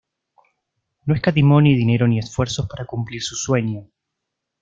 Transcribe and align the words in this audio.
No 1.05 1.13
escatimó 1.13 1.61
ni 1.61 1.75
dinero 1.75 2.07
ni 2.07 2.17
esfuerzos 2.17 2.65
para 2.67 2.85
cumplir 2.87 3.21
su 3.21 3.35
sueño. 3.35 3.85